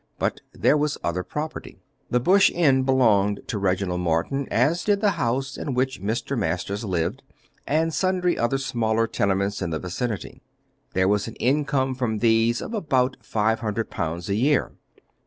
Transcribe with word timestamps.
But 0.17 0.41
there 0.51 0.79
was 0.79 0.97
other 1.03 1.21
property. 1.21 1.77
The 2.09 2.19
Bush 2.19 2.49
Inn 2.49 2.81
belonged 2.81 3.41
to 3.45 3.59
Reginald 3.59 4.01
Morton, 4.01 4.47
as 4.49 4.83
did 4.83 4.99
the 4.99 5.11
house 5.11 5.57
in 5.57 5.75
which 5.75 6.01
Mr. 6.01 6.35
Masters 6.35 6.83
lived, 6.83 7.21
and 7.67 7.93
sundry 7.93 8.35
other 8.35 8.57
smaller 8.57 9.05
tenements 9.05 9.61
in 9.61 9.69
the 9.69 9.77
vicinity. 9.77 10.41
There 10.95 11.07
was 11.07 11.27
an 11.27 11.35
income 11.35 11.93
from 11.93 12.17
these 12.17 12.61
of 12.61 12.73
about 12.73 13.15
five 13.21 13.59
hundred 13.59 13.91
pounds 13.91 14.27
a 14.27 14.33
year. 14.33 14.71